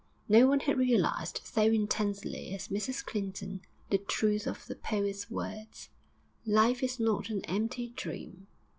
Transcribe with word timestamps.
No 0.27 0.47
one 0.47 0.61
had 0.61 0.79
realised 0.79 1.41
so 1.43 1.61
intensely 1.61 2.55
as 2.55 2.69
Mrs 2.69 3.05
Clinton 3.05 3.61
the 3.91 3.99
truth 3.99 4.47
of 4.47 4.65
the 4.65 4.73
poet's 4.75 5.29
words. 5.29 5.89
Life 6.43 6.81
is 6.81 6.99
not 6.99 7.29
an 7.29 7.45
empty 7.45 7.89
dream. 7.95 8.47